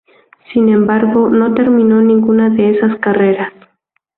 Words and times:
Sin 0.51 0.69
embargo, 0.69 1.29
no 1.29 1.53
terminó 1.53 2.01
ninguna 2.01 2.49
de 2.49 2.71
esas 2.71 2.97
carreras. 2.97 3.53